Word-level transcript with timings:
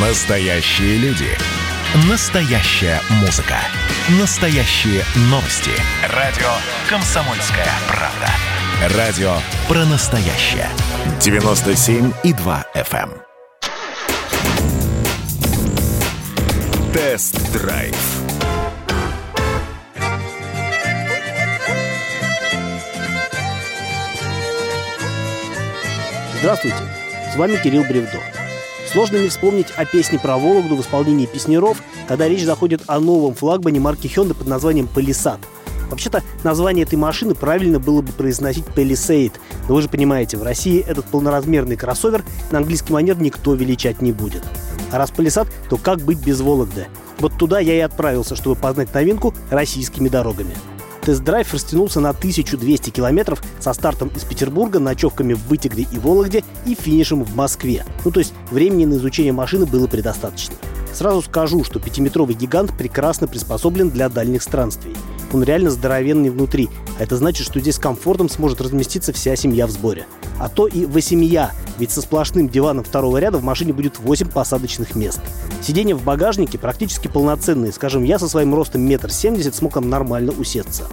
Настоящие 0.00 0.96
люди. 0.98 1.26
Настоящая 2.08 3.00
музыка. 3.20 3.56
Настоящие 4.20 5.02
новости. 5.22 5.72
Радио 6.14 6.46
«Комсомольская 6.88 7.66
правда». 7.88 8.96
Радио 8.96 9.38
про 9.66 9.84
настоящее. 9.86 10.68
97,2 11.18 12.64
FM. 12.76 13.10
эм. 13.10 13.22
Тест-драйв. 16.92 17.96
Здравствуйте, 26.38 26.76
с 27.32 27.36
вами 27.36 27.56
Кирилл 27.56 27.82
Бревдо. 27.82 28.37
Сложно 28.92 29.18
не 29.18 29.28
вспомнить 29.28 29.66
о 29.76 29.84
песне 29.84 30.18
про 30.18 30.38
Вологду 30.38 30.74
в 30.74 30.80
исполнении 30.80 31.26
песнеров, 31.26 31.82
когда 32.06 32.26
речь 32.26 32.44
заходит 32.44 32.82
о 32.86 33.00
новом 33.00 33.34
флагмане 33.34 33.80
марки 33.80 34.06
Hyundai 34.06 34.32
под 34.32 34.46
названием 34.46 34.88
Palisade. 34.92 35.40
Вообще-то 35.90 36.22
название 36.42 36.84
этой 36.84 36.94
машины 36.94 37.34
правильно 37.34 37.78
было 37.78 38.00
бы 38.00 38.12
произносить 38.12 38.64
Palisade, 38.64 39.34
но 39.68 39.74
вы 39.74 39.82
же 39.82 39.90
понимаете, 39.90 40.38
в 40.38 40.42
России 40.42 40.80
этот 40.80 41.04
полноразмерный 41.04 41.76
кроссовер 41.76 42.24
на 42.50 42.58
английский 42.58 42.94
манер 42.94 43.20
никто 43.20 43.52
величать 43.52 44.00
не 44.00 44.12
будет. 44.12 44.42
А 44.90 44.96
раз 44.96 45.10
Palisade, 45.10 45.48
то 45.68 45.76
как 45.76 46.00
быть 46.00 46.24
без 46.24 46.40
Вологды? 46.40 46.86
Вот 47.18 47.36
туда 47.36 47.60
я 47.60 47.74
и 47.74 47.80
отправился, 47.80 48.36
чтобы 48.36 48.56
познать 48.56 48.94
новинку 48.94 49.34
российскими 49.50 50.08
дорогами. 50.08 50.54
Тест-драйв 51.08 51.54
растянулся 51.54 52.00
на 52.00 52.10
1200 52.10 52.90
километров 52.90 53.42
со 53.60 53.72
стартом 53.72 54.08
из 54.14 54.24
Петербурга, 54.24 54.78
ночевками 54.78 55.32
в 55.32 55.42
Вытегре 55.48 55.86
и 55.90 55.98
Вологде 55.98 56.44
и 56.66 56.74
финишем 56.74 57.24
в 57.24 57.34
Москве. 57.34 57.86
Ну, 58.04 58.10
то 58.10 58.20
есть 58.20 58.34
времени 58.50 58.84
на 58.84 58.96
изучение 58.96 59.32
машины 59.32 59.64
было 59.64 59.86
предостаточно. 59.86 60.56
Сразу 60.92 61.22
скажу, 61.22 61.64
что 61.64 61.80
пятиметровый 61.80 62.34
гигант 62.34 62.76
прекрасно 62.76 63.26
приспособлен 63.26 63.88
для 63.88 64.10
дальних 64.10 64.42
странствий. 64.42 64.94
Он 65.32 65.42
реально 65.42 65.70
здоровенный 65.70 66.28
внутри, 66.28 66.68
а 66.98 67.04
это 67.04 67.16
значит, 67.16 67.46
что 67.46 67.58
здесь 67.58 67.76
с 67.76 67.78
комфортом 67.78 68.28
сможет 68.28 68.60
разместиться 68.60 69.14
вся 69.14 69.34
семья 69.34 69.66
в 69.66 69.70
сборе. 69.70 70.04
А 70.38 70.50
то 70.50 70.66
и 70.66 70.84
восемья, 70.84 71.52
ведь 71.78 71.92
со 71.92 72.02
сплошным 72.02 72.48
диваном 72.48 72.84
второго 72.84 73.18
ряда 73.18 73.38
в 73.38 73.44
машине 73.44 73.72
будет 73.72 73.98
8 73.98 74.28
посадочных 74.28 74.94
мест. 74.94 75.20
Сиденья 75.62 75.94
в 75.94 76.02
багажнике 76.02 76.58
практически 76.58 77.08
полноценные, 77.08 77.72
скажем, 77.72 78.04
я 78.04 78.18
со 78.18 78.28
своим 78.28 78.54
ростом 78.54 78.82
метр 78.82 79.10
семьдесят 79.10 79.54
смог 79.54 79.74
там 79.74 79.88
нормально 79.88 80.32
усесться. 80.32 80.84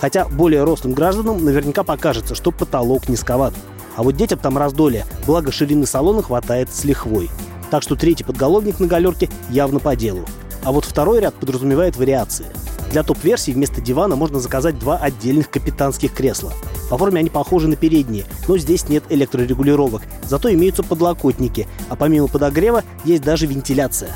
Хотя 0.00 0.26
более 0.26 0.64
рослым 0.64 0.94
гражданам 0.94 1.44
наверняка 1.44 1.82
покажется, 1.84 2.34
что 2.34 2.50
потолок 2.50 3.08
низковат. 3.08 3.54
А 3.96 4.02
вот 4.02 4.16
детям 4.16 4.38
там 4.38 4.56
раздолье, 4.56 5.04
благо 5.26 5.52
ширины 5.52 5.86
салона 5.86 6.22
хватает 6.22 6.72
с 6.72 6.84
лихвой. 6.84 7.30
Так 7.70 7.82
что 7.82 7.96
третий 7.96 8.24
подголовник 8.24 8.80
на 8.80 8.86
галерке 8.86 9.28
явно 9.50 9.78
по 9.78 9.96
делу. 9.96 10.24
А 10.64 10.72
вот 10.72 10.84
второй 10.84 11.20
ряд 11.20 11.34
подразумевает 11.34 11.96
вариации. 11.96 12.46
Для 12.90 13.02
топ-версии 13.02 13.52
вместо 13.52 13.80
дивана 13.80 14.16
можно 14.16 14.38
заказать 14.38 14.78
два 14.78 14.96
отдельных 14.96 15.50
капитанских 15.50 16.12
кресла. 16.12 16.52
По 16.92 16.98
форме 16.98 17.20
они 17.20 17.30
похожи 17.30 17.68
на 17.68 17.76
передние, 17.76 18.26
но 18.46 18.58
здесь 18.58 18.86
нет 18.86 19.04
электрорегулировок, 19.08 20.02
зато 20.28 20.52
имеются 20.52 20.82
подлокотники, 20.82 21.66
а 21.88 21.96
помимо 21.96 22.28
подогрева 22.28 22.84
есть 23.06 23.22
даже 23.22 23.46
вентиляция. 23.46 24.10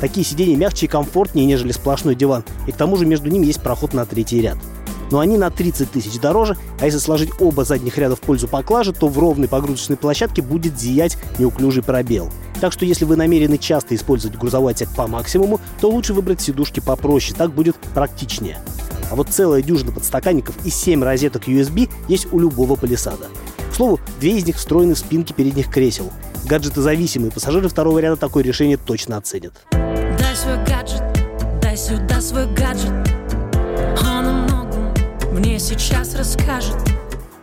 Такие 0.00 0.24
сиденья 0.24 0.56
мягче 0.56 0.86
и 0.86 0.88
комфортнее, 0.88 1.44
нежели 1.44 1.72
сплошной 1.72 2.14
диван, 2.14 2.42
и 2.66 2.72
к 2.72 2.76
тому 2.76 2.96
же 2.96 3.04
между 3.04 3.28
ними 3.28 3.44
есть 3.44 3.60
проход 3.60 3.92
на 3.92 4.06
третий 4.06 4.40
ряд. 4.40 4.56
Но 5.10 5.18
они 5.18 5.36
на 5.36 5.50
30 5.50 5.92
тысяч 5.92 6.18
дороже, 6.18 6.56
а 6.80 6.86
если 6.86 7.00
сложить 7.00 7.32
оба 7.38 7.66
задних 7.66 7.98
ряда 7.98 8.16
в 8.16 8.20
пользу 8.20 8.48
поклажи, 8.48 8.94
то 8.94 9.08
в 9.08 9.18
ровной 9.18 9.46
погрузочной 9.46 9.98
площадке 9.98 10.40
будет 10.40 10.80
зиять 10.80 11.18
неуклюжий 11.38 11.82
пробел. 11.82 12.30
Так 12.62 12.72
что 12.72 12.86
если 12.86 13.04
вы 13.04 13.16
намерены 13.16 13.58
часто 13.58 13.94
использовать 13.94 14.38
грузовой 14.38 14.72
отсек 14.72 14.88
по 14.96 15.06
максимуму, 15.06 15.60
то 15.82 15.90
лучше 15.90 16.14
выбрать 16.14 16.40
сидушки 16.40 16.80
попроще, 16.80 17.36
так 17.36 17.52
будет 17.52 17.76
практичнее. 17.92 18.56
А 19.12 19.14
вот 19.14 19.28
целая 19.28 19.60
дюжина 19.60 19.92
подстаканников 19.92 20.54
и 20.64 20.70
7 20.70 21.04
розеток 21.04 21.46
USB 21.46 21.90
есть 22.08 22.32
у 22.32 22.38
любого 22.38 22.76
палисада. 22.76 23.26
К 23.70 23.74
слову, 23.74 24.00
две 24.18 24.38
из 24.38 24.46
них 24.46 24.56
встроены 24.56 24.94
в 24.94 24.98
спинки 24.98 25.34
передних 25.34 25.70
кресел. 25.70 26.10
Гаджетозависимые 26.46 27.30
пассажиры 27.30 27.68
второго 27.68 27.98
ряда 27.98 28.16
такое 28.16 28.42
решение 28.42 28.78
точно 28.78 29.18
оценят. 29.18 29.52
Дай 29.70 30.34
свой 30.34 30.56
гаджет, 30.64 31.02
дай 31.60 31.76
сюда 31.76 32.22
свой 32.22 32.46
гаджет 32.54 32.90
Он 34.00 34.26
о 34.26 34.32
многом 34.48 34.94
мне 35.32 35.58
сейчас 35.58 36.14
расскажет 36.14 36.76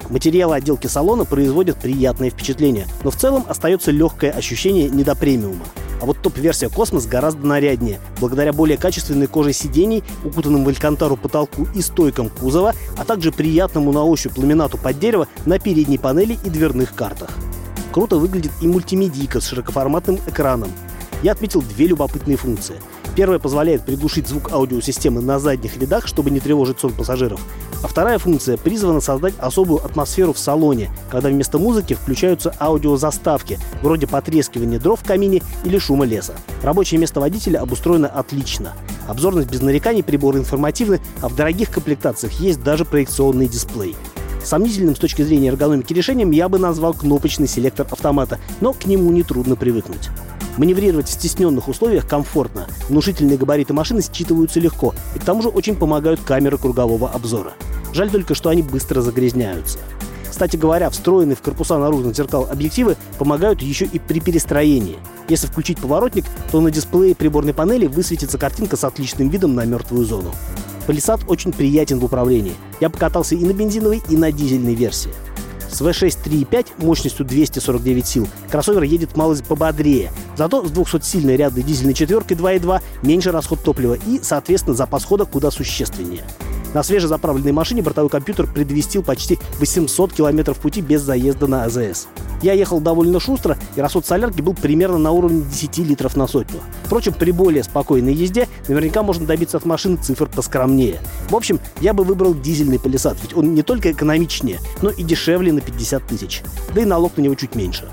Материалы 0.09 0.55
отделки 0.55 0.87
салона 0.87 1.23
производят 1.23 1.77
приятное 1.77 2.31
впечатление, 2.31 2.87
но 3.03 3.11
в 3.11 3.15
целом 3.15 3.45
остается 3.47 3.91
легкое 3.91 4.31
ощущение 4.31 4.89
недопремиума. 4.89 5.65
А 6.01 6.05
вот 6.05 6.21
топ-версия 6.21 6.69
Космос 6.69 7.05
гораздо 7.05 7.45
наряднее, 7.45 7.99
благодаря 8.19 8.53
более 8.53 8.77
качественной 8.77 9.27
коже 9.27 9.53
сидений, 9.53 10.03
укутанным 10.23 10.63
в 10.63 10.69
алькантару 10.69 11.17
потолку 11.17 11.67
и 11.75 11.81
стойкам 11.81 12.29
кузова, 12.29 12.73
а 12.97 13.05
также 13.05 13.31
приятному 13.31 13.91
на 13.91 14.03
ощупь 14.03 14.37
ламинату 14.37 14.77
под 14.77 14.99
дерево 14.99 15.27
на 15.45 15.59
передней 15.59 15.97
панели 15.97 16.37
и 16.45 16.49
дверных 16.49 16.95
картах. 16.95 17.29
Круто 17.91 18.17
выглядит 18.17 18.51
и 18.61 18.67
мультимедийка 18.67 19.41
с 19.41 19.47
широкоформатным 19.47 20.19
экраном. 20.27 20.71
Я 21.21 21.33
отметил 21.33 21.61
две 21.61 21.87
любопытные 21.87 22.37
функции. 22.37 22.75
Первая 23.15 23.39
позволяет 23.39 23.83
приглушить 23.83 24.27
звук 24.27 24.51
аудиосистемы 24.51 25.21
на 25.21 25.39
задних 25.39 25.77
рядах, 25.77 26.07
чтобы 26.07 26.31
не 26.31 26.39
тревожить 26.39 26.79
сон 26.79 26.93
пассажиров. 26.93 27.41
А 27.81 27.87
вторая 27.87 28.17
функция 28.17 28.57
призвана 28.57 29.01
создать 29.01 29.33
особую 29.39 29.83
атмосферу 29.83 30.33
в 30.33 30.39
салоне, 30.39 30.89
когда 31.09 31.29
вместо 31.29 31.57
музыки 31.57 31.93
включаются 31.93 32.53
аудиозаставки, 32.59 33.59
вроде 33.81 34.07
потрескивания 34.07 34.79
дров 34.79 35.01
в 35.01 35.07
камине 35.07 35.41
или 35.63 35.77
шума 35.77 36.05
леса. 36.05 36.35
Рабочее 36.61 36.99
место 36.99 37.19
водителя 37.19 37.61
обустроено 37.61 38.07
отлично. 38.07 38.73
Обзорность 39.07 39.49
без 39.49 39.61
нареканий, 39.61 40.03
приборы 40.03 40.39
информативны, 40.39 40.99
а 41.21 41.29
в 41.29 41.35
дорогих 41.35 41.71
комплектациях 41.71 42.33
есть 42.33 42.63
даже 42.63 42.85
проекционный 42.85 43.47
дисплей. 43.47 43.95
Сомнительным 44.43 44.95
с 44.95 44.99
точки 44.99 45.21
зрения 45.21 45.49
эргономики 45.49 45.93
решением 45.93 46.31
я 46.31 46.47
бы 46.49 46.59
назвал 46.59 46.93
кнопочный 46.93 47.47
селектор 47.47 47.87
автомата, 47.89 48.39
но 48.61 48.73
к 48.73 48.85
нему 48.85 49.11
нетрудно 49.11 49.55
привыкнуть. 49.55 50.09
Маневрировать 50.59 51.07
в 51.07 51.13
стесненных 51.13 51.69
условиях 51.69 52.05
комфортно. 52.05 52.67
Внушительные 52.89 53.37
габариты 53.37 53.73
машины 53.73 54.01
считываются 54.01 54.59
легко, 54.59 54.93
и 55.15 55.19
к 55.19 55.23
тому 55.23 55.41
же 55.41 55.47
очень 55.47 55.77
помогают 55.77 56.19
камеры 56.19 56.57
кругового 56.57 57.09
обзора. 57.09 57.53
Жаль 57.93 58.11
только, 58.11 58.35
что 58.35 58.49
они 58.49 58.61
быстро 58.61 58.99
загрязняются. 58.99 59.79
Кстати 60.29 60.57
говоря, 60.57 60.89
встроенные 60.89 61.37
в 61.37 61.41
корпуса 61.41 61.77
наружных 61.77 62.13
зеркал 62.13 62.45
объективы 62.51 62.97
помогают 63.17 63.61
еще 63.61 63.85
и 63.85 63.99
при 63.99 64.19
перестроении. 64.19 64.97
Если 65.29 65.47
включить 65.47 65.79
поворотник, 65.79 66.25
то 66.51 66.59
на 66.59 66.71
дисплее 66.71 67.15
приборной 67.15 67.53
панели 67.53 67.87
высветится 67.87 68.37
картинка 68.37 68.75
с 68.75 68.83
отличным 68.83 69.29
видом 69.29 69.55
на 69.55 69.63
мертвую 69.63 70.03
зону. 70.03 70.33
Палисад 70.87 71.21
очень 71.29 71.53
приятен 71.53 71.99
в 71.99 72.03
управлении. 72.03 72.55
Я 72.81 72.89
покатался 72.89 73.33
и 73.35 73.45
на 73.45 73.53
бензиновой, 73.53 74.01
и 74.09 74.17
на 74.17 74.29
дизельной 74.33 74.75
версии. 74.75 75.11
С 75.71 75.81
V6 75.81 76.17
3.5 76.23 76.83
мощностью 76.83 77.25
249 77.25 78.07
сил 78.07 78.27
кроссовер 78.49 78.83
едет 78.83 79.15
малость 79.15 79.45
пободрее, 79.45 80.11
зато 80.35 80.65
с 80.65 80.71
200-сильной 80.71 81.35
рядной 81.35 81.63
дизельной 81.63 81.93
четверкой 81.93 82.37
2.2 82.37 82.81
меньше 83.03 83.31
расход 83.31 83.63
топлива 83.63 83.93
и, 83.93 84.19
соответственно, 84.21 84.75
запас 84.75 85.05
хода 85.05 85.25
куда 85.25 85.51
существеннее. 85.51 86.23
На 86.73 86.83
свежезаправленной 86.83 87.51
машине 87.51 87.81
бортовой 87.81 88.09
компьютер 88.09 88.47
предвестил 88.47 89.01
почти 89.01 89.39
800 89.59 90.13
километров 90.13 90.57
пути 90.57 90.81
без 90.81 91.01
заезда 91.01 91.47
на 91.47 91.63
АЗС. 91.63 92.07
Я 92.41 92.53
ехал 92.53 92.79
довольно 92.79 93.19
шустро, 93.19 93.57
и 93.75 93.81
расход 93.81 94.05
солярки 94.05 94.41
был 94.41 94.53
примерно 94.53 94.97
на 94.97 95.11
уровне 95.11 95.41
10 95.41 95.79
литров 95.79 96.15
на 96.15 96.27
сотню. 96.27 96.59
Впрочем, 96.85 97.13
при 97.13 97.31
более 97.31 97.63
спокойной 97.63 98.13
езде 98.13 98.47
наверняка 98.67 99.03
можно 99.03 99.25
добиться 99.25 99.57
от 99.57 99.65
машины 99.65 99.97
цифр 99.97 100.29
поскромнее. 100.29 100.99
В 101.29 101.35
общем, 101.35 101.59
я 101.81 101.93
бы 101.93 102.03
выбрал 102.03 102.33
дизельный 102.33 102.79
палисад, 102.79 103.17
ведь 103.21 103.35
он 103.35 103.53
не 103.55 103.63
только 103.63 103.91
экономичнее, 103.91 104.59
но 104.81 104.89
и 104.89 105.03
дешевле 105.03 105.51
на 105.51 105.61
50 105.61 106.05
тысяч. 106.07 106.43
Да 106.73 106.81
и 106.81 106.85
налог 106.85 107.17
на 107.17 107.21
него 107.21 107.35
чуть 107.35 107.55
меньше. 107.55 107.89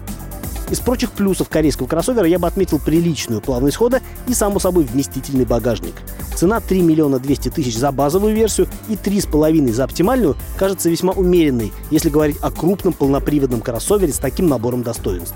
Из 0.71 0.81
прочих 0.81 1.13
плюсов 1.13 1.49
корейского 1.49 1.87
кроссовера 1.87 2.27
я 2.27 2.39
бы 2.39 2.47
отметил 2.49 2.81
приличную 2.81 3.41
плавность 3.41 3.77
хода 3.77 4.01
и, 4.27 4.35
само 4.35 4.59
собой, 4.59 4.85
вместительный 4.85 5.45
багажник. 5.45 5.95
Цена 6.37 6.61
3 6.61 6.83
миллиона 6.83 7.19
200 7.19 7.49
тысяч 7.49 7.79
за 7.79 7.91
базовую 7.91 8.35
версию 8.35 8.69
и 8.91 8.95
3,5 8.95 9.73
за 9.73 9.85
оптимальную 9.85 10.37
кажется 10.59 10.91
весьма 10.91 11.15
умеренной, 11.15 11.73
если 11.91 12.11
говорить 12.11 12.37
о 12.43 12.51
крупном 12.51 12.93
полноприводном 12.93 13.63
кроссовере 13.63 14.13
с 14.13 14.19
таким 14.19 14.47
набором 14.47 14.83
достоинств. 14.83 15.35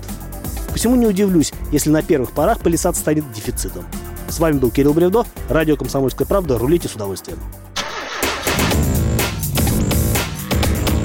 Посему 0.71 0.95
не 0.95 1.07
удивлюсь, 1.07 1.53
если 1.71 1.89
на 1.89 2.03
первых 2.03 2.31
порах 2.31 2.59
Палисад 2.59 2.95
станет 2.95 3.29
дефицитом. 3.33 3.83
С 4.29 4.39
вами 4.39 4.59
был 4.59 4.69
Кирилл 4.69 4.93
Бревдо, 4.93 5.25
радио 5.49 5.75
«Комсомольская 5.75 6.27
правда». 6.27 6.57
Рулите 6.57 6.87
с 6.87 6.95
удовольствием. 6.95 7.39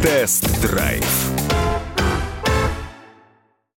Тест-драйв 0.02 1.35